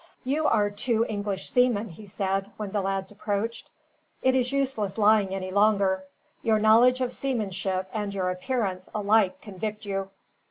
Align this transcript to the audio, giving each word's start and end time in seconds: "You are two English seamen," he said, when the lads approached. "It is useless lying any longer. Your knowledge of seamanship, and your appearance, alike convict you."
"You 0.23 0.47
are 0.47 0.71
two 0.71 1.05
English 1.07 1.51
seamen," 1.51 1.89
he 1.89 2.07
said, 2.07 2.49
when 2.57 2.71
the 2.71 2.81
lads 2.81 3.11
approached. 3.11 3.69
"It 4.23 4.33
is 4.33 4.51
useless 4.51 4.97
lying 4.97 5.29
any 5.31 5.51
longer. 5.51 6.05
Your 6.41 6.57
knowledge 6.57 7.01
of 7.01 7.13
seamanship, 7.13 7.87
and 7.93 8.11
your 8.11 8.31
appearance, 8.31 8.89
alike 8.95 9.41
convict 9.41 9.85
you." 9.85 10.09